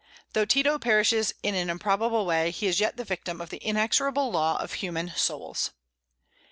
[0.33, 4.31] Though Tito perishes in an improbable way, he is yet the victim of the inexorable
[4.31, 5.73] law of human souls.